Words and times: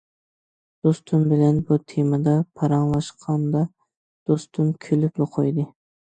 دوستۇم 0.85 1.25
بىلەن 1.33 1.59
بۇ 1.67 1.77
تېمىدا 1.93 2.33
پاراڭلاشقاندا، 2.61 3.63
دوستۇم 4.33 4.75
كۈلۈپلا 4.89 5.31
قويدى. 5.39 5.71